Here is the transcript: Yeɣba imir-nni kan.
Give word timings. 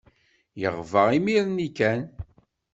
Yeɣba 0.61 1.01
imir-nni 1.17 1.67
kan. 1.77 2.01